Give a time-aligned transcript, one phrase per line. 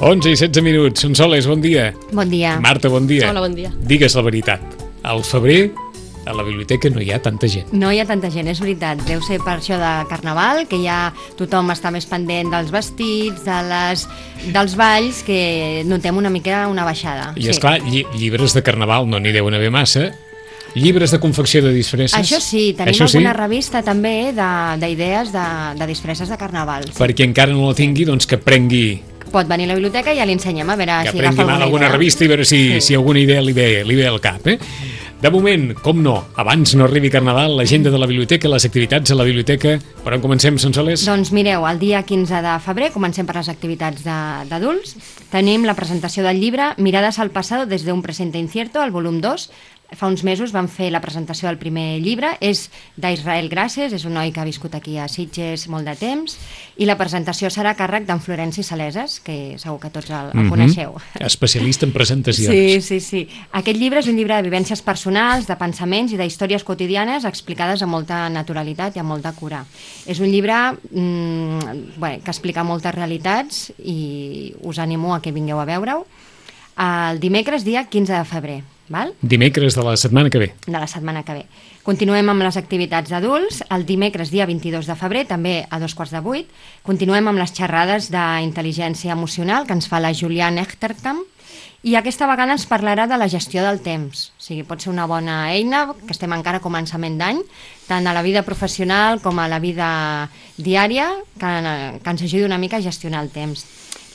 [0.00, 1.00] 11 i 16 minuts.
[1.02, 1.92] Sonsoles, bon dia.
[2.12, 2.60] Bon dia.
[2.62, 3.32] Marta, bon dia.
[3.32, 3.72] Hola, bon dia.
[3.82, 4.62] Digues la veritat.
[5.02, 5.72] Al febrer
[6.28, 7.72] a la biblioteca no hi ha tanta gent.
[7.74, 9.02] No hi ha tanta gent, és veritat.
[9.08, 13.58] Deu ser per això de Carnaval, que ja tothom està més pendent dels vestits, de
[13.66, 14.06] les,
[14.54, 17.32] dels balls, que notem una mica una baixada.
[17.34, 17.50] I, sí.
[17.56, 20.12] esclar, llibres de Carnaval no n'hi deuen haver massa,
[20.74, 22.18] Llibres de confecció de disfresses.
[22.18, 26.84] Això sí, tenim Això alguna revista també de- d'idees de, de, de disfresses de Carnaval.
[26.92, 26.98] Sí.
[27.02, 30.24] Perquè encara no la tingui, doncs que prengui, Pot venir a la biblioteca i ja
[30.24, 31.92] li ensenyem a veure que si agafa mal alguna, alguna idea.
[31.98, 32.80] revista i veure si, Sí.
[32.80, 34.46] si alguna idea li ve, li ve al cap.
[34.46, 34.58] Eh?
[35.20, 39.14] De moment, com no, abans no arribi Carnaval, l'agenda de la biblioteca, les activitats a
[39.14, 39.78] la biblioteca.
[40.02, 41.04] Per on comencem, Sonsoles?
[41.04, 44.96] Doncs mireu, el dia 15 de febrer, comencem per les activitats de- d'adults,
[45.30, 49.50] tenim la presentació del llibre Mirades al passado desde un presente incierto, el volum 2.
[49.96, 52.66] Fa uns mesos vam fer la presentació del primer llibre, és
[53.00, 56.34] d'Israel Gràcies, és un noi que ha viscut aquí a Sitges molt de temps,
[56.76, 60.42] i la presentació serà a càrrec d'en Florenci Saleses, que segur que tots el, el
[60.44, 60.50] Mhm.
[60.50, 60.94] coneixeu.
[61.18, 62.52] Especialista en presentacions.
[62.52, 63.28] Sí, sí, sí.
[63.52, 67.92] Aquest llibre és un llibre de vivències personals, de pensaments i d'històries quotidianes explicades amb
[67.92, 69.64] molta naturalitat i amb molta cura.
[70.04, 70.52] És un llibre
[70.92, 76.04] mm, bé, que explica moltes realitats i us animo a que vingueu a veure-ho.
[76.76, 79.14] El dimecres, dia 15 de febrer, val?
[79.22, 80.52] Dimecres de la setmana que ve.
[80.66, 81.46] de la setmana que ve.
[81.82, 83.62] Continuem amb les activitats d'adults.
[83.72, 86.50] El dimecres, dia 22 de febrer, també a dos quarts de vuit,
[86.84, 91.24] continuem amb les xerrades d'intel·ligència emocional que ens fa la Juliane Echterkamp
[91.86, 94.28] i aquesta vegada ens parlarà de la gestió del temps.
[94.34, 97.38] O sigui, pot ser una bona eina, que estem encara a començament d'any,
[97.86, 99.88] tant a la vida professional com a la vida
[100.58, 101.52] diària, que,
[102.02, 103.64] que ens ajudi una mica a gestionar el temps.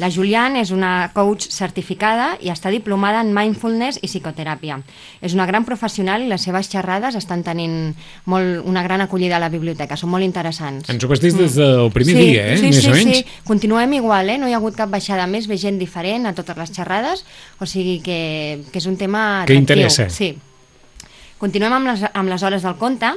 [0.02, 4.80] La Julian és una coach certificada i està diplomada en mindfulness i psicoteràpia.
[5.22, 7.94] És una gran professional i les seves xerrades estan tenint
[8.26, 10.90] molt, una gran acollida a la biblioteca, són molt interessants.
[10.90, 12.18] Ens ho vas dir des del primer Mm.
[12.18, 12.58] sí, dia, eh?
[12.58, 13.18] Sí, Més sí, o menys.
[13.18, 14.38] sí, continuem igual, eh?
[14.40, 17.24] no hi ha hagut cap baixada més, ve gent diferent a totes les xerrades,
[17.60, 19.60] o sigui que, que és un tema Que atractiu.
[19.62, 20.10] interessa.
[20.10, 20.34] Sí.
[21.38, 23.10] Continuem amb les, amb les hores del conte.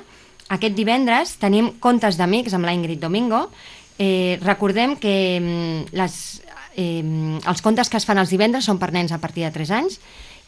[0.50, 3.50] Aquest divendres tenim contes d'amics amb la Ingrid Domingo.
[3.98, 6.42] Eh, recordem que mm, les,
[6.76, 7.02] eh,
[7.48, 9.98] els contes que es fan els divendres són per nens a partir de 3 anys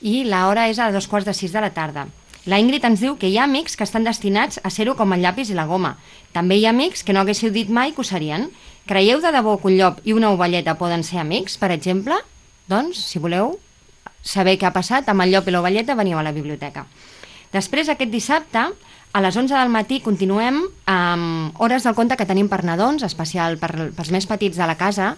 [0.00, 2.06] i l'hora és a dos quarts de 6 de la tarda.
[2.48, 5.20] La Ingrid ens diu que hi ha amics que estan destinats a ser-ho com el
[5.20, 5.96] llapis i la goma.
[6.32, 8.46] També hi ha amics que no haguéssiu dit mai que ho serien.
[8.88, 12.16] Creieu de debò que un llop i una ovelleta poden ser amics, per exemple?
[12.70, 13.58] Doncs, si voleu
[14.22, 16.86] saber què ha passat amb el llop i l'ovelleta, veniu a la biblioteca.
[17.52, 18.64] Després, aquest dissabte,
[19.12, 23.56] a les 11 del matí, continuem amb hores del conte que tenim per nadons, especial
[23.58, 25.14] per, pels més petits de la casa,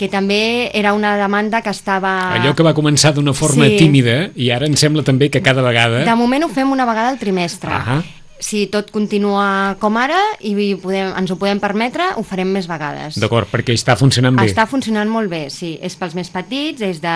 [0.00, 2.32] que també era una demanda que estava...
[2.38, 3.76] Allò que va començar d'una forma Sí.
[3.76, 6.04] tímida i ara em sembla també que cada vegada...
[6.08, 7.70] De moment ho fem una vegada al trimestre.
[7.72, 7.98] Ahà.
[8.40, 13.18] Si tot continua com ara i podem, ens ho podem permetre, ho farem més vegades.
[13.20, 14.46] D'acord, perquè està funcionant bé.
[14.48, 15.74] Està funcionant molt bé, sí.
[15.84, 17.14] És pels més petits, és de,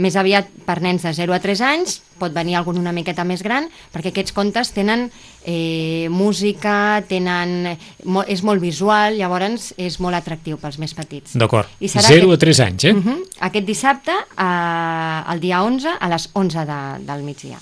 [0.00, 3.44] més aviat per nens de 0 a 3 anys, pot venir algun una miqueta més
[3.44, 5.10] gran, perquè aquests contes tenen
[5.44, 7.74] eh, música, tenen,
[8.26, 11.36] és molt visual, llavors és molt atractiu pels més petits.
[11.38, 11.68] D'acord.
[11.78, 12.94] I serà 0 a aquest- 3 anys, eh?
[12.94, 13.18] Uh -huh.
[13.40, 17.58] Aquest dissabte, eh, el dia 11, a les 11 de, del migdia.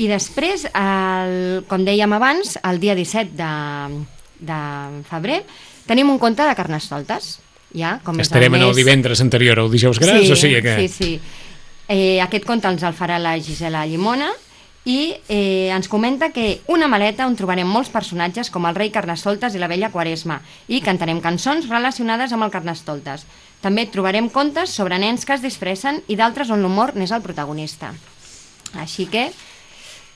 [0.00, 4.02] I després, el, com dèiem abans, el dia 17 de,
[4.40, 4.60] de
[5.08, 5.42] febrer,
[5.88, 7.38] tenim un conte de Carnestoltes.
[7.72, 10.76] Ja, com és Estarem en el divendres anterior al dijous gras, sí, o sigui que...
[10.84, 11.12] Sí, sí.
[11.88, 14.28] Eh, aquest conte ens el farà la Gisela Llimona
[14.84, 19.54] i eh, ens comenta que una maleta on trobarem molts personatges com el rei Carnestoltes
[19.54, 23.26] i la vella Quaresma i cantarem cançons relacionades amb el Carnestoltes.
[23.62, 27.92] També trobarem contes sobre nens que es disfressen i d'altres on l'humor n'és el protagonista.
[28.74, 29.28] Així que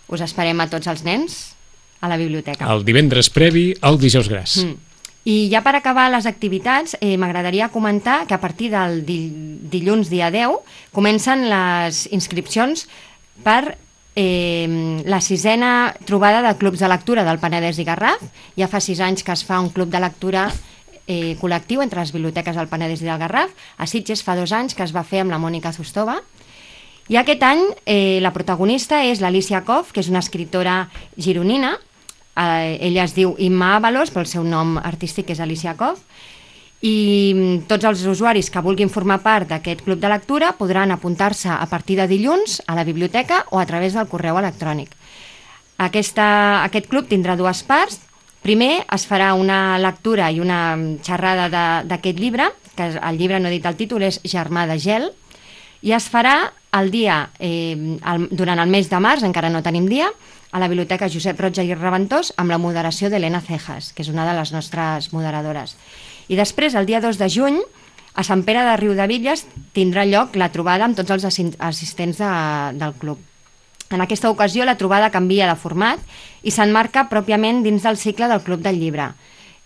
[0.09, 1.39] us esperem a tots els nens
[2.01, 2.69] a la biblioteca.
[2.73, 4.59] El divendres previ al dijous gras.
[4.63, 4.83] Mm.
[5.27, 9.19] I ja per acabar les activitats, eh, m'agradaria comentar que a partir del di
[9.73, 10.63] dilluns dia 10
[10.95, 12.87] comencen les inscripcions
[13.43, 13.75] per
[14.15, 18.23] eh, la sisena trobada de clubs de lectura del Penedès i Garraf.
[18.55, 20.47] Ja fa sis anys que es fa un club de lectura
[21.07, 23.51] eh, col·lectiu entre les biblioteques del Penedès i del Garraf.
[23.79, 26.21] A Sitges fa dos anys que es va fer amb la Mònica Zustova.
[27.09, 31.77] I aquest any eh, la protagonista és l'Alicia Koff, que és una escriptora gironina.
[32.35, 36.03] Eh, ella es diu Imma Avalos, però el seu nom artístic és Alicia Koff.
[36.83, 36.97] I
[37.33, 41.67] mm, tots els usuaris que vulguin formar part d'aquest club de lectura podran apuntar-se a
[41.71, 44.91] partir de dilluns a la biblioteca o a través del correu electrònic.
[45.79, 48.01] Aquesta, aquest club tindrà dues parts.
[48.43, 50.77] Primer es farà una lectura i una
[51.07, 51.47] xerrada
[51.87, 55.09] d'aquest llibre, que el llibre no he dit el títol, és Germà de gel,
[55.87, 59.87] i es farà el dia, eh, el, durant el mes de març, encara no tenim
[59.87, 60.11] dia,
[60.51, 64.27] a la Biblioteca Josep Roig i Reventós amb la moderació d'Helena Cejas, que és una
[64.27, 65.77] de les nostres moderadores.
[66.29, 67.61] I després, el dia 2 de juny,
[68.17, 69.45] a Sant Pere de Riudevilles
[69.77, 72.33] tindrà lloc la trobada amb tots els assistents de,
[72.81, 73.21] del club.
[73.93, 76.01] En aquesta ocasió la trobada canvia de format
[76.43, 79.13] i s'enmarca pròpiament dins del cicle del Club del Llibre.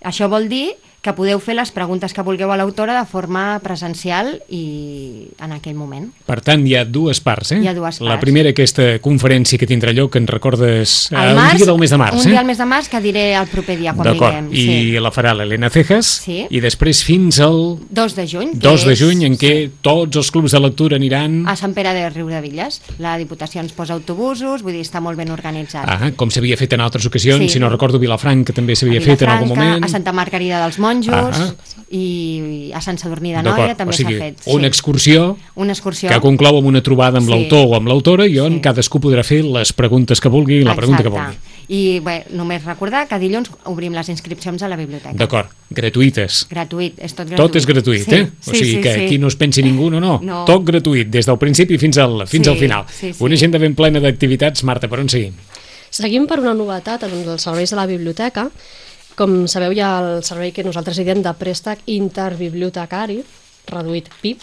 [0.05, 4.43] Això vol dir que podeu fer les preguntes que vulgueu a l'autora de forma presencial
[4.53, 6.11] i en aquell moment.
[6.29, 7.61] Per tant, hi ha dues parts, eh?
[7.63, 8.21] Hi ha dues La parts.
[8.27, 11.79] primera, aquesta conferència que tindrà lloc, que ens recordes eh, Al un març, dia del
[11.81, 12.31] mes de març, un eh?
[12.35, 14.51] dia al mes de març que diré el proper dia quan vinguem.
[14.53, 16.45] i la farà l'Helena Cejas, Sí.
[16.51, 18.51] i després fins al 2 de juny.
[18.53, 21.47] que 2 de juny, en què tots els clubs de lectura aniran...
[21.49, 22.83] A Sant Pere de Riudevilles.
[22.99, 25.89] La Diputació ens posa autobusos, vull dir, està molt ben organitzat.
[25.89, 27.49] Ah, com s'havia fet en altres ocasions, Sí.
[27.57, 29.85] si no recordo, Vilafranc, que també s'havia fet en algun Vilafranca, moment.
[29.85, 31.55] A Santa Margarida dels Monjos Ah.
[31.91, 34.43] i a Sant Sadurní de Noia també o sigui, s'ha fet.
[34.47, 36.09] una excursió una excursió.
[36.11, 37.33] que conclou amb una trobada amb Sí.
[37.35, 38.61] l'autor o amb l'autora i on Sí.
[38.61, 41.37] cadascú podrà fer les preguntes que vulgui i la pregunta que vulgui.
[41.71, 45.15] I bé, només recordar que dilluns obrim les inscripcions a la biblioteca.
[45.15, 46.47] D'acord, gratuïtes.
[46.51, 47.37] Gratuït, és tot gratuït.
[47.37, 48.23] Tot és gratuït, sí, eh?
[48.25, 49.01] O sí, sigui sí, que sí.
[49.07, 50.19] aquí no es pensi ningú, no, no.
[50.21, 50.45] No.
[50.45, 52.85] Tot gratuït, des del principi fins al, fins Sí, al final.
[52.89, 53.23] sí, sí.
[53.25, 54.65] Una agenda ben plena d'activitats.
[54.65, 55.33] Marta, per on seguim?
[55.91, 58.51] Seguim per una novetat en els serveis de la biblioteca.
[59.21, 63.19] Com sabeu, hi ha el servei que nosaltres hi diem de préstec interbibliotecari,
[63.69, 64.41] reduït PIB.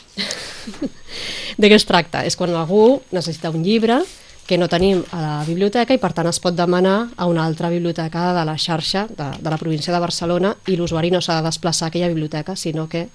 [1.62, 2.22] de què es tracta?
[2.22, 4.04] És quan algú necessita un llibre
[4.48, 7.72] que no tenim a la biblioteca i per tant es pot demanar a una altra
[7.74, 11.50] biblioteca de la xarxa de, de la província de Barcelona i l'usuari no s'ha de
[11.50, 13.08] desplaçar a aquella biblioteca sinó que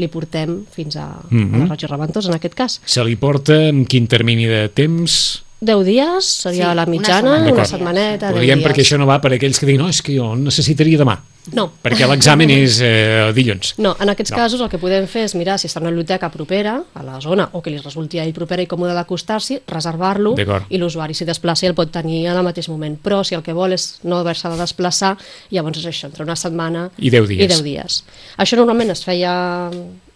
[0.00, 1.54] li portem fins a, mm -hmm.
[1.54, 2.80] a la Roig i Reventós en aquest cas.
[2.84, 5.44] Se li porta amb quin termini de temps?
[5.60, 7.52] 10 dies seria Sí, la una mitjana, setmana.
[7.52, 8.66] una, setmaneta, Ho 10 diem dies.
[8.68, 11.18] perquè això no va per aquells que diuen no, és que jo necessitaria demà.
[11.56, 13.74] No, Perquè l'examen és eh, dilluns.
[13.78, 14.36] No, en aquests No.
[14.36, 17.18] casos el que podem fer és mirar si està en una biblioteca propera a la
[17.20, 20.34] zona o que li resulti a ell propera i còmode d'acostar-s'hi, reservar-lo
[20.68, 22.96] i l'usuari s'hi desplaça el pot tenir en el mateix moment.
[23.02, 25.16] Però si el que vol és no haver-se de desplaçar,
[25.50, 27.44] llavors és això, entre una setmana I 10 dies.
[27.44, 28.04] I 10 dies.
[28.38, 29.32] Això normalment es feia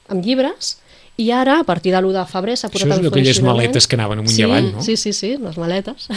[0.09, 0.77] amb llibres
[1.17, 3.61] i ara, a partir de l'1 de febrer, s'ha posat Això és en aquelles funcionament...
[3.63, 4.83] maletes que anaven amunt i sí, avall, no?
[4.83, 6.09] Sí, sí, sí, les maletes.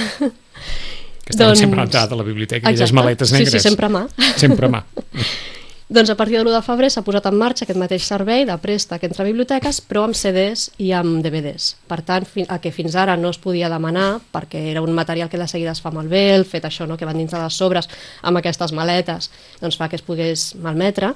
[1.27, 2.95] Que estaven Doncs- sempre a l'entrada de la biblioteca, aquelles Exacte.
[3.01, 3.51] maletes negres.
[3.51, 4.07] Sí, sí, sempre a mà.
[4.37, 4.83] Sempre a mà.
[5.89, 8.55] Doncs a partir de l'1 de febrer s'ha posat en marxa aquest mateix servei de
[8.59, 11.77] préstec entre biblioteques, però amb CDs i amb DVDs.
[11.87, 15.39] Per tant, el que fins ara no es podia demanar, perquè era un material que
[15.39, 17.87] de seguida es fa malbé, el fet això no, que van dins de les sobres
[18.21, 19.31] amb aquestes maletes,
[19.61, 21.13] doncs fa que es pogués malmetre,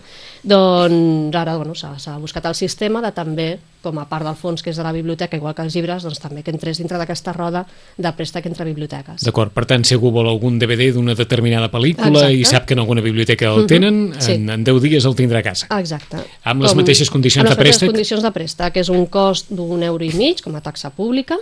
[0.47, 3.50] doncs ara bueno, s'ha buscat el sistema de també,
[3.81, 6.19] com a part del fons que és de la biblioteca, igual que els llibres, doncs
[6.22, 7.66] també que entrés dintre d'aquesta roda
[7.98, 9.24] de préstec entre biblioteques.
[9.25, 12.38] D'acord, per tant, si algú vol algun DVD d'una determinada pel·lícula Exacte.
[12.38, 14.33] i sap que en alguna biblioteca el tenen, Sí.
[14.33, 15.68] en, en 10 dies el tindrà a casa.
[15.80, 16.18] Exacte.
[16.44, 17.89] Amb les mateixes condicions amb de les mateixes préstec?
[17.92, 21.38] condicions de préstec, que és un cost d'un euro i mig com a taxa pública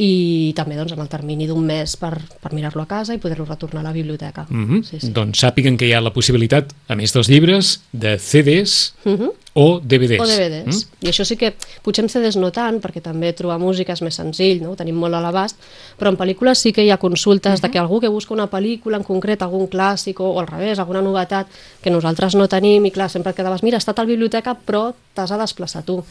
[0.00, 3.44] i també doncs, amb el termini d'un mes per, per mirar-lo a casa i poder-lo
[3.44, 4.46] retornar a la biblioteca.
[4.48, 5.10] Mm sí, sí.
[5.12, 9.28] Doncs sàpiguen que hi ha la possibilitat, a més dels llibres, de CDs Mhm.
[9.54, 10.20] o DVDs.
[10.20, 10.88] O DVDs.
[11.02, 11.52] I això sí que
[11.82, 14.72] potser en CDs no tant, perquè també trobar música és més senzill, no?
[14.72, 15.56] ho tenim molt a l'abast,
[16.00, 18.96] però en pel·lícules sí que hi ha consultes de que algú que busca una pel·lícula
[18.96, 21.46] en concret, algun clàssic o, o al revés, alguna novetat
[21.82, 24.94] que nosaltres no tenim i clar, sempre et quedaves, mira, està a tal biblioteca però
[25.14, 26.02] t'has de desplaçar tu.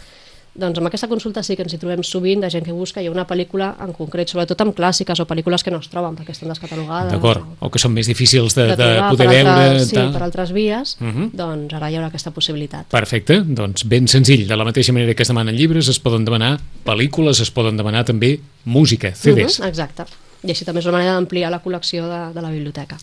[0.54, 3.08] Doncs amb aquesta consulta sí que ens hi trobem sovint de gent que busca i
[3.08, 6.50] una pel·lícula en concret, sobretot amb clàssiques o pel·lícules que no es troben perquè estan
[6.52, 7.14] descatalogades.
[7.14, 9.50] D'acord, o- o que són més difícils de, de, trobar poder per veure.
[9.54, 10.12] Altres, sí, tal.
[10.12, 11.30] per altres vies, Mhm.
[11.34, 12.86] doncs ara hi haurà aquesta possibilitat.
[12.92, 14.46] Perfecte, doncs ben senzill.
[14.46, 18.04] De la mateixa manera que es demanen llibres, es poden demanar pel·lícules, es poden demanar
[18.04, 19.60] també música, CDs.
[19.62, 20.04] Mhm, exacte.
[20.44, 22.98] I així també és una manera d'ampliar la col·lecció de, de la biblioteca.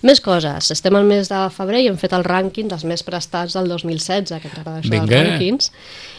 [0.00, 0.70] Més coses.
[0.70, 4.28] Estem al mes de febrer i hem fet el rànquing dels més prestats del 2016,
[4.40, 5.06] que ens agrada això Vinga.
[5.06, 5.72] dels rànquings,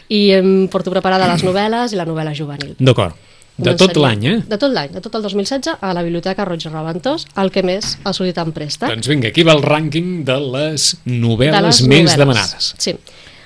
[0.09, 2.75] i em porto preparada les novel·les i la novel·la juvenil.
[2.79, 3.15] D'acord.
[3.59, 4.35] De Doncs tot l'any, eh?
[4.47, 7.61] De tot l'any, de tot el 2016, a la Biblioteca Roig i Reventós, el que
[7.61, 8.87] més ha sortit en préstec.
[8.87, 12.17] Doncs vinga, aquí va el rànquing de les novel·les de les més novel·les.
[12.17, 12.69] demanades.
[12.77, 12.95] Sí.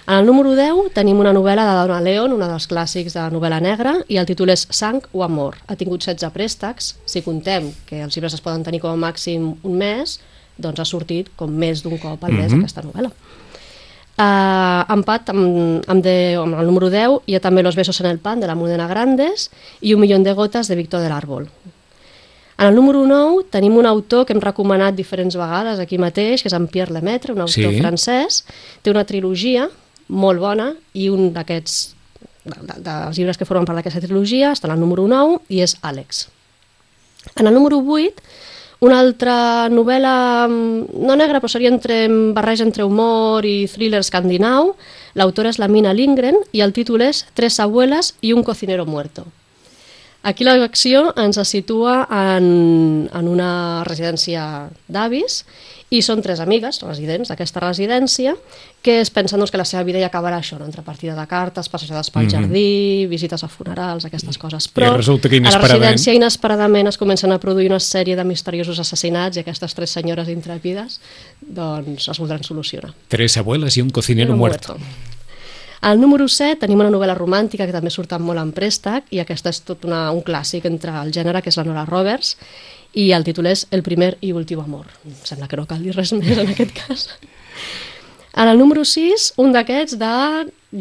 [0.06, 3.60] En el número 10 tenim una novel·la de Donna Leon, una dels clàssics de novel·la
[3.64, 5.56] negra, i el títol és Sang o Amor.
[5.68, 6.94] Ha tingut 16 préstecs.
[7.08, 10.20] Si contem que els llibres es poden tenir com a màxim un mes,
[10.60, 12.60] doncs ha sortit com més d'un cop al mes Mhm.
[12.60, 13.10] aquesta novel·la.
[14.14, 18.06] Uh, empat amb, amb, de, amb el número 10 hi ha també Los besos en
[18.12, 19.48] el pan de la Mudena Grandes
[19.82, 21.48] i Un millón de gotes de Víctor del Árbol.
[22.60, 26.48] En el número 9 tenim un autor que hem recomanat diferents vegades aquí mateix, que
[26.52, 27.80] és en Pierre Lemaitre, un autor Sí.
[27.82, 28.44] francès.
[28.84, 29.68] Té una trilogia
[30.10, 31.96] molt bona i un d'aquests
[32.46, 35.62] de, de, dels llibres que formen part d'aquesta trilogia està en el número 9 i
[35.66, 36.28] és Àlex.
[37.36, 38.22] En el número 8,
[38.84, 44.74] Una altra novel·la, mm, no negra, però seria entre, barreja entre humor i thriller escandinau.
[45.16, 49.26] L'autora és la Mina Lindgren i el títol és Tres abuelas y un cocinero muerto.
[50.24, 55.44] Aquí l'acció ens situa en, en una residència d'avis
[55.94, 58.34] i són tres amigues residents d'aquesta residència
[58.84, 60.66] que es pensen doncs, que la seva vida ja acabarà això, no?
[60.66, 62.32] entre partida de cartes, passejades pel mm -hmm.
[62.32, 64.68] jardí, visites a funerals, aquestes coses.
[64.74, 68.16] Però I resulta que a la inesperadament- residència inesperadament es comencen a produir una sèrie
[68.16, 71.00] de misteriosos assassinats i aquestes tres senyores intrèpides
[71.42, 72.94] doncs, es voldran solucionar.
[73.08, 74.78] Tres abuelas y un cocinero Era muerto.
[75.84, 79.52] Al número 7 tenim una novel·la romàntica que també surten molt en préstec i aquesta
[79.52, 82.38] és tot una, un clàssic entre el gènere, que és la Nora Roberts,
[82.94, 84.86] i el títol és El primer i últim amor.
[85.06, 87.08] Em sembla que no cal dir res més en aquest cas.
[88.36, 90.14] En el número 6, un d'aquests de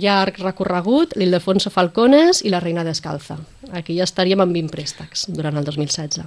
[0.00, 3.36] llarg recorregut, l'Ildefonso Falcones i la Reina Descalza.
[3.76, 6.24] Aquí ja estaríem amb 20 préstecs durant el 2016.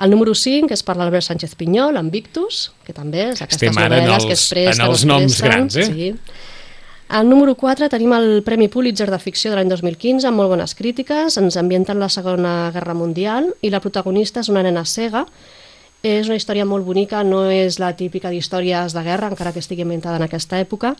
[0.00, 3.76] El número 5 és per l'Albert Sánchez Pinyol, amb Victus, que també és aquestes Estem
[3.76, 5.84] novel·les que els- es presten, en els noms grans, eh?
[5.84, 6.14] Sí.
[7.10, 10.76] Al número 4 tenim el Premi Pulitzer de Ficció de l'any 2015, amb molt bones
[10.78, 15.24] crítiques, ens ambienta en la Segona Guerra Mundial i la protagonista és una nena cega.
[16.06, 19.82] És una història molt bonica, no és la típica d'històries de guerra, encara que estigui
[19.82, 20.94] ambientada en aquesta època.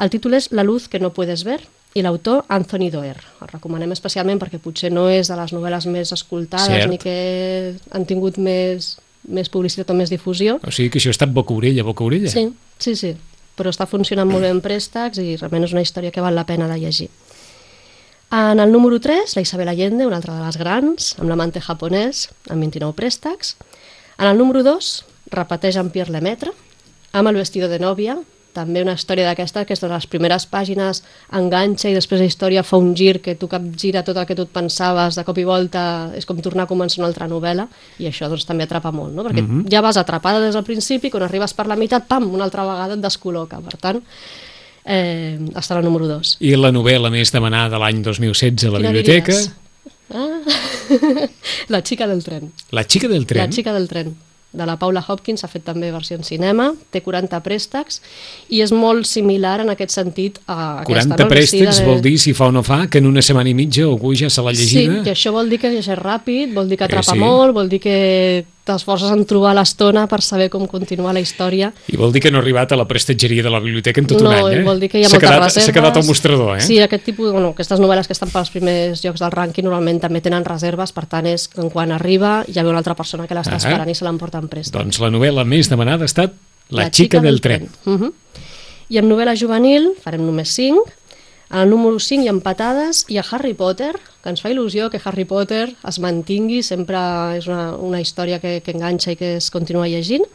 [0.00, 1.60] El títol és La luz que no puedes ver
[1.92, 3.20] i l'autor Anthony Doerr.
[3.44, 6.88] El recomanem especialment perquè potser no és de les novel·les més escoltades Cert.
[6.88, 8.94] ni que han tingut més,
[9.28, 12.32] més publicitat o més difusió, O sigui que això ha estat boca orella, boca orella.
[12.32, 12.48] Sí,
[12.78, 13.18] sí, sí.
[13.60, 16.46] Però està funcionant molt bé en préstecs i realment és una història que val la
[16.48, 17.10] pena de llegir.
[18.32, 22.28] En el número 3, la Isabel Allende, una altra de les grans, amb l'amante japonès,
[22.48, 23.56] amb 29 préstecs.
[24.16, 24.90] En el número 2,
[25.34, 26.54] repeteix en Pierre Lemaitre,
[27.12, 28.16] amb el vestido de nòvia,
[28.54, 31.02] també una història d'aquesta que és de les primeres pàgines
[31.36, 34.46] enganxa i després la història fa un gir que tu capgira tot el que tu
[34.48, 35.84] et pensaves de cop i volta
[36.18, 37.68] és com tornar a començar una altra novel·la
[38.02, 39.24] i això doncs també atrapa molt, no?
[39.26, 42.66] perquè ja vas atrapada des del principi quan arribes per la meitat, pam, una altra
[42.68, 44.02] vegada et descol·loca, per tant
[44.84, 48.94] eh, està la número 2 I la novel·la més demanada l'any 2016 a la Quina
[48.94, 49.50] biblioteca, diries?
[50.10, 50.40] Ah,
[51.74, 52.50] la xica del tren.
[52.74, 53.44] La xica del tren.
[53.44, 54.16] La xica del tren,
[54.52, 58.00] de la Paula Hopkins, ha fet també versió en cinema, té 40 préstecs
[58.50, 61.28] i és molt similar en aquest sentit a 40 aquesta, no?
[61.30, 63.84] préstecs Vestida vol dir, si fa o no fa, que en una setmana i mitja
[63.86, 65.02] algú ja se l'ha llegida.
[65.04, 67.18] Sí, i això vol dir que llegeix ràpid, vol dir que Eh, atrapa sí.
[67.18, 71.72] molt, vol dir que t'esforces en trobar l'estona per saber com continuar la història.
[71.90, 74.22] I vol dir que no ha arribat a la prestatgeria de la biblioteca en tot
[74.22, 74.60] no, un any, eh?
[74.62, 75.66] i vol dir que hi ha moltes quedat, reserves.
[75.66, 76.60] S'ha quedat al mostrador, eh?
[76.64, 80.22] Sí, aquest tipus, bueno, aquestes novel·les que estan pels primers llocs del rànquing normalment també
[80.24, 83.58] tenen reserves, per tant és que quan arriba ja ve una altra persona que l'està
[83.58, 83.62] Ah.
[83.62, 84.78] esperant i se l'emporta en préstec.
[84.78, 86.32] Doncs la novel·la més demanada ha estat
[86.70, 87.68] La, xica, del, tren.
[87.84, 88.12] Uh -huh.
[88.88, 90.84] I amb novel·la juvenil farem només 5.
[91.50, 95.00] Al número 5 hi ha empatades i a Harry Potter, que ens fa il·lusió que
[95.04, 97.00] Harry Potter es mantingui, sempre
[97.38, 100.26] és una, una història que, que enganxa i que es continua llegint,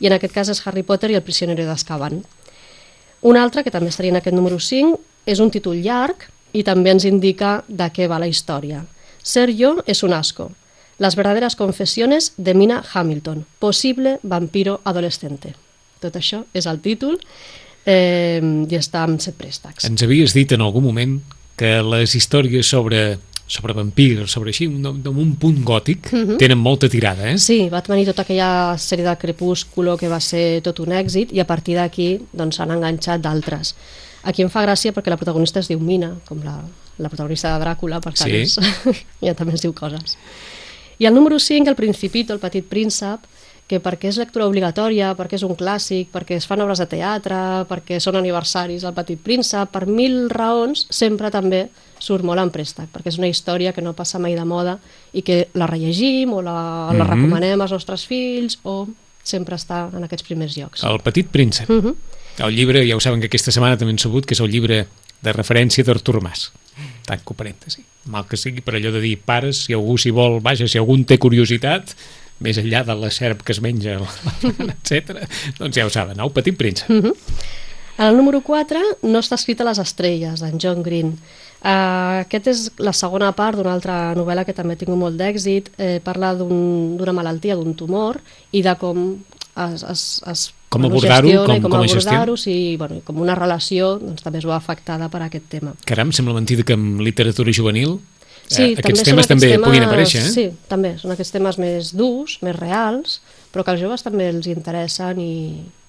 [0.00, 2.22] i en aquest cas és Harry Potter i el prisionero d'Azkaban.
[3.24, 6.92] Un altre, que també estaria en aquest número 5, és un títol llarg i també
[6.92, 8.84] ens indica de què va la història.
[9.24, 10.52] Ser yo es un asco.
[10.98, 15.54] Las verdaderas confesiones de Mina Hamilton, posible vampiro adolescente.
[15.98, 17.16] Tot això és el títol
[17.86, 19.88] eh, i està amb set préstecs.
[19.88, 21.16] Ens havies dit en algun moment
[21.56, 26.08] que les històries sobre sobre vampirs, sobre així, amb amb un punt gòtic,
[26.40, 27.34] tenen molta tirada, eh?
[27.34, 27.38] Mhm.
[27.38, 31.40] Sí, va venir tota aquella sèrie de Crepúsculo que va ser tot un èxit i
[31.40, 33.74] a partir d'aquí doncs, s'han enganxat d'altres.
[34.24, 36.56] Aquí em fa gràcia perquè la protagonista es diu Mina, com la,
[36.98, 38.40] la protagonista de Dràcula, per tant Sí.
[38.48, 38.58] és,
[39.26, 40.16] ja també es diu coses.
[40.98, 43.20] I el número 5, el Principito, el petit príncep,
[43.66, 47.36] que perquè és lectura obligatòria, perquè és un clàssic, perquè es fan obres de teatre,
[47.68, 51.68] perquè són aniversaris del Petit Príncep, per mil raons, sempre també
[51.98, 54.76] surt molt en préstec, perquè és una història que no passa mai de moda
[55.16, 57.10] i que la rellegim o la, la Mhm.
[57.14, 58.86] recomanem als nostres fills o
[59.22, 60.84] sempre està en aquests primers llocs.
[60.84, 61.68] El petit príncep.
[61.70, 61.94] Mhm.
[62.44, 64.86] El llibre, ja ho saben que aquesta setmana també han sabut que és el llibre
[65.22, 66.52] de referència d'Artur Mas.
[67.06, 67.84] Tanco parèntesi.
[68.06, 70.94] Mal que sigui per allò de dir pares, si algú s'hi vol, vaja, si algú
[70.96, 71.94] en té curiositat,
[72.40, 73.98] més enllà de la serp que es menja,
[74.42, 75.26] etc.
[75.58, 76.88] doncs ja ho saben, el petit príncep.
[76.90, 77.12] Mhm.
[77.96, 81.12] En el número 4 no està escrita a les estrelles, d'en John Green.
[81.64, 85.70] Uh, aquest és la segona part d'una altra novel·la que també ha tingut molt d'èxit.
[85.78, 88.18] Eh, parla d'un- d'una malaltia, d'un tumor,
[88.52, 89.16] i de com
[89.56, 93.94] es, es, es Com bueno, abordar-ho, com- com, com abordar-ho, sí, bueno, com una relació
[94.00, 95.72] doncs, també es va afectada per aquest tema.
[95.86, 98.00] Caram, sembla mentida que en literatura juvenil
[98.48, 100.32] Sí, eh, també aquests són temes també temes, puguin aparèixer, eh?
[100.34, 103.18] Sí, també, són aquests temes més durs, més reals,
[103.54, 105.34] però que als joves també els interessen i,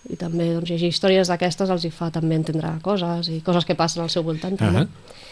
[0.09, 3.77] i també doncs, llegir històries d'aquestes els hi fa també entendre coses i coses que
[3.77, 4.57] passen al seu voltant.
[4.59, 4.85] També.
[4.85, 5.23] Ahà.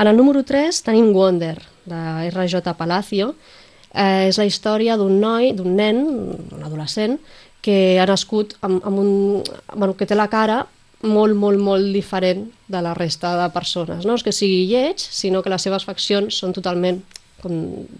[0.00, 2.00] En el número 3 tenim Wonder, de
[2.30, 2.74] R.J.
[2.78, 3.34] Palacio.
[3.90, 6.04] Eh, és la història d'un noi, d'un nen,
[6.54, 7.18] un adolescent,
[7.60, 9.10] que ha nascut amb, amb un...
[9.74, 10.62] Bueno, que té la cara
[11.02, 14.04] molt, molt, molt diferent de la resta de persones.
[14.06, 17.00] No és que sigui lleig, sinó que les seves faccions són totalment
[17.40, 17.54] com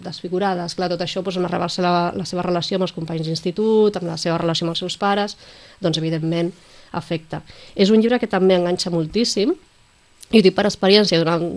[0.05, 0.75] desfigurades.
[0.77, 4.11] Clar, tot això, doncs, amb la, la, la seva relació amb els companys d'institut, amb
[4.11, 5.37] la seva relació amb els seus pares,
[5.81, 6.51] doncs, evidentment,
[6.97, 7.41] afecta.
[7.75, 9.55] És un llibre que també enganxa moltíssim,
[10.31, 11.47] i ho dic per experiència, durant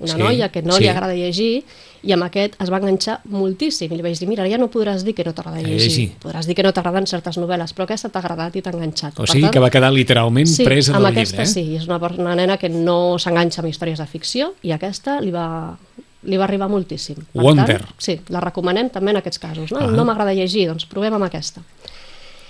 [0.00, 0.82] una Sí, noia que no sí.
[0.82, 1.62] li agrada llegir,
[2.02, 3.92] i amb aquest es va enganxar moltíssim.
[3.92, 5.86] I li vaig dir, mira, ja no podràs dir que no t'agrada llegir.
[5.90, 6.06] llegir.
[6.22, 9.18] Podràs dir que no t'agraden certes novel·les, però aquesta t'ha agradat i t'ha enganxat.
[9.20, 11.50] O Per sigui tant, que va quedar literalment sí, presa amb del aquesta llibre.
[11.50, 11.52] Eh?
[11.52, 15.30] sí, és una, una nena que no s'enganxa amb històries de ficció i aquesta li
[15.30, 15.76] va,
[16.22, 17.16] li va arribar moltíssim.
[17.32, 17.82] Per Wonder.
[17.84, 19.70] Tant, sí, la recomanem també en aquests casos.
[19.72, 19.90] No, Ah.
[19.92, 21.60] no m'agrada llegir, doncs provem amb aquesta.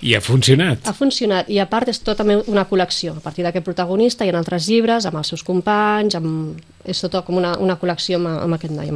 [0.01, 0.87] I ha funcionat.
[0.89, 3.13] Ha funcionat i a part és tota una col·lecció.
[3.17, 6.57] A partir d'aquest protagonista hi ha altres llibres amb els seus companys, amb...
[6.85, 8.89] és tota com una, una col·lecció amb, amb aquest noi,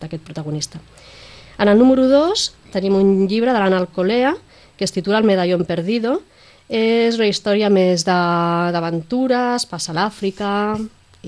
[0.00, 0.80] d'aquest protagonista.
[1.58, 4.36] En el número 2 tenim un llibre de l'Anna Alcolea
[4.76, 6.20] que es titula El medallón perdido.
[6.68, 10.76] És una història més d'aventures, passa a l'Àfrica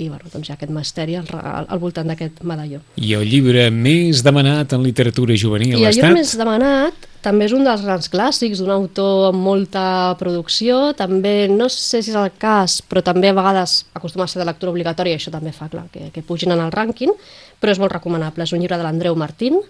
[0.00, 2.80] i bueno, doncs hi ha aquest misteri al, al, al voltant d'aquest medalló.
[2.96, 6.18] I el llibre més demanat en literatura juvenil I ha el llibre estat...
[6.18, 9.82] més demanat també és un dels grans clàssics, d'un autor amb molta
[10.20, 14.40] producció, també, no sé si és el cas, però també a vegades acostuma a ser
[14.40, 17.12] de lectura obligatòria, i això també fa clar que, que pugin en el rànquing,
[17.60, 18.46] però és molt recomanable.
[18.48, 19.60] És un llibre de l'Andreu Martín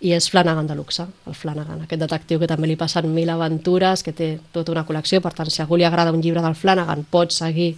[0.00, 4.02] i és Flanagan de luxe, el Flanagan, aquest detectiu que també li passen mil aventures,
[4.04, 6.56] que té tota una col·lecció, per tant, si a algú li agrada un llibre del
[6.56, 7.74] Flanagan, pot seguir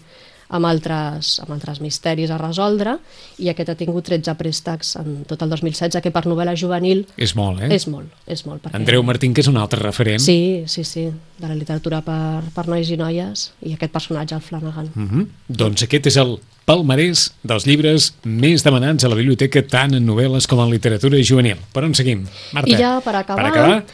[0.48, 2.96] amb altres, amb altres misteris a resoldre,
[3.42, 7.34] i aquest ha tingut 13 préstecs en tot el 2016, que per novel·la juvenil És
[7.38, 7.70] molt, eh?
[7.74, 8.62] és molt, és molt.
[8.64, 8.78] Perquè...
[8.78, 10.22] Andreu Martín, que és un altre referent.
[10.22, 14.42] Sí, sí, sí, de la literatura per, per nois i noies, i aquest personatge, el
[14.42, 14.90] Flanagan.
[14.94, 15.26] Mm -hmm.
[15.48, 20.46] Doncs aquest és el palmarès dels llibres més demanats a la biblioteca tant en novel·les
[20.46, 21.56] com en literatura juvenil.
[21.72, 22.70] Per on seguim, Marta?
[22.70, 23.84] I ja per acabar, Per acabar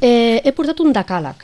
[0.00, 1.42] Eh, he portat un decàleg.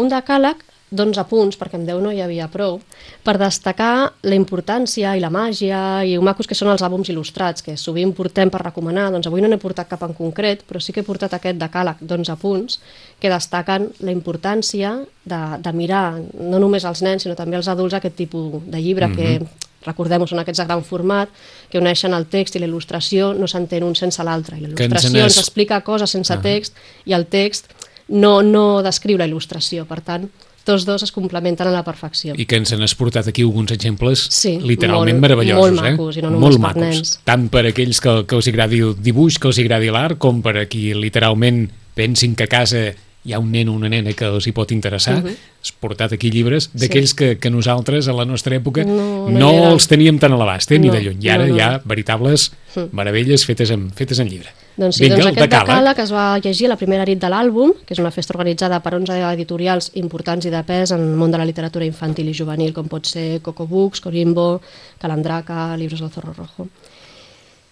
[0.00, 2.80] Un decàleg d'11 punts, perquè amb 10 no hi havia prou,
[3.24, 7.62] per destacar la importància i la màgia i ho macos que són els àlbums il·lustrats,
[7.64, 10.92] que sovint portem per recomanar, doncs avui no n'he portat cap en concret, però sí
[10.92, 12.78] que he portat aquest decàleg d'11 punts
[13.18, 17.94] que destaquen la importància de, de mirar, no només als nens, sinó també als adults,
[17.94, 19.16] aquest tipus de llibre mm -hmm.
[19.16, 21.28] que recordem-ho, són aquests de gran format,
[21.70, 24.56] que uneixen el text i la il·lustració, no s'entén un sense l'altre.
[24.56, 26.40] I la ens il·lustració ens, n'has- explica coses sense Ah.
[26.40, 27.66] text i el text
[28.08, 29.84] no, no descriu la il·lustració.
[29.86, 30.30] Per tant,
[30.64, 32.34] tots dos es complementen a la perfecció.
[32.36, 35.60] i que ens han exportat aquí alguns exemples Sí, literalment molt- meravellosos.
[35.60, 36.20] molt macos, eh?
[36.20, 36.96] i no només molt per macos.
[36.96, 37.20] nens.
[37.24, 40.56] Tant per aquells que, que els agradi el dibuix, que els agradi l'art, com per
[40.58, 42.94] a qui literalment pensin que a casa
[43.26, 45.16] hi ha un nen o una nena que els hi pot interessar.
[45.18, 45.26] Uh Mhm.
[45.32, 45.36] -huh.
[45.64, 49.72] Has portat aquí llibres d'aquells que, que nosaltres, a la nostra època, No, no, no
[49.72, 51.16] els teníem tan a l'abast, eh, ni No, de lluny.
[51.24, 51.56] I ara no, no.
[51.56, 52.90] hi ha veritables Mm.
[52.92, 54.50] meravelles fetes en, fetes en llibre.
[54.76, 55.68] Doncs sí, Vinga, doncs aquest decàleg.
[55.68, 58.94] decàleg es va llegir la primera nit de l'àlbum, que és una festa organitzada per
[58.96, 62.72] 11 editorials importants i de pes en el món de la literatura infantil i juvenil,
[62.74, 64.60] com pot ser Coco Books, Corimbo,
[64.98, 66.68] Calandraca, Libros del Zorro Rojo.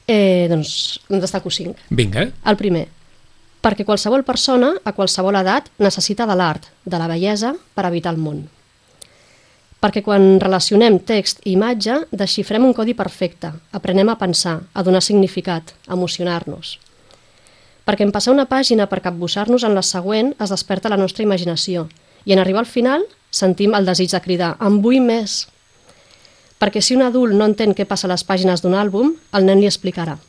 [0.07, 1.77] Eh, doncs en destaco cinc.
[1.91, 2.89] Vinga, El primer,
[3.63, 8.19] perquè qualsevol persona, a qualsevol edat, necessita de l'art, de la bellesa, per habitar el
[8.19, 8.49] món.
[9.83, 15.03] Perquè quan relacionem text i imatge, desxifrem un codi perfecte, aprenem a pensar, a donar
[15.03, 16.77] significat, a emocionar-nos.
[17.83, 21.89] Perquè en passar una pàgina per capbussar-nos en la següent es desperta la nostra imaginació
[22.25, 25.49] i en arribar al final sentim el desig de cridar «en vull més!»
[26.63, 29.59] Perquè si un adult no entén què passa a les pàgines d'un àlbum, el nen
[29.59, 30.21] li explicarà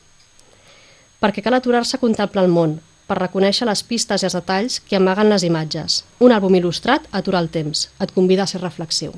[1.24, 2.74] perquè cal aturar-se a contemplar el món,
[3.08, 6.02] per reconèixer les pistes i els detalls que amaguen les imatges.
[6.20, 9.14] Un àlbum il·lustrat atura el temps, et convida a ser reflexiu.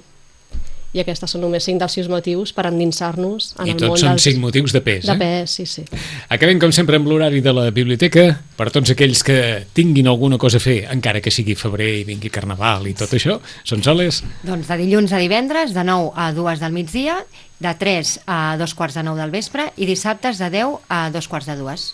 [0.95, 4.01] I aquestes són només cinc dels sis motius per endinsar-nos en i el tots món
[4.01, 4.27] són dels...
[4.29, 5.05] cinc motius de pes.
[5.09, 5.19] De eh?
[5.21, 5.85] pes, sí, sí.
[6.33, 8.29] Acabem, com sempre, amb l'horari de la biblioteca.
[8.57, 9.39] Per tots aquells que
[9.77, 13.41] tinguin alguna cosa a fer, encara que sigui febrer i vingui Carnaval i tot això,
[13.67, 14.23] són soles.
[14.47, 17.21] Doncs de dilluns a divendres, de 9 a 2 del migdia,
[17.59, 21.29] de 3 a 2 quarts de 9 del vespre i dissabtes de 10 a 2
[21.29, 21.87] quarts de 2.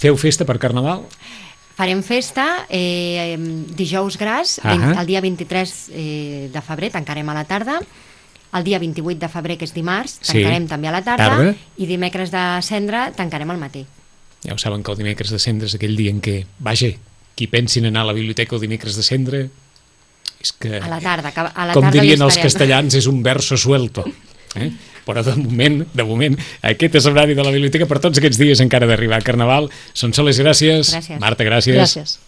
[0.00, 1.04] Feu festa per Carnaval?
[1.80, 3.38] Farem festa eh,
[3.76, 7.78] dijous gras, uh el dia 23 eh, de febrer tancarem a la tarda,
[8.52, 10.40] el dia 28 de febrer, que és dimarts, Sí.
[10.40, 11.54] tancarem també a la tarda, Tarda.
[11.76, 13.86] i dimecres de cendre tancarem al matí.
[14.44, 16.88] Ja ho saben que el dimecres de cendre és aquell dia en què, vaja,
[17.36, 19.50] qui pensin anar a la biblioteca el dimecres de cendre,
[20.40, 23.22] és que, A la tarda, que a la com tarda dirien els castellans, és un
[23.22, 24.04] verso suelto.
[24.56, 24.70] Eh?
[25.06, 28.60] Però de moment, de moment, aquest és l'horari de la biblioteca per tots aquests dies
[28.60, 29.68] encara d'arribar a Carnaval.
[29.94, 30.90] Són soles gràcies.
[30.94, 31.20] Gràcies.
[31.20, 31.76] Marta, gràcies.
[31.76, 32.18] Gràcies.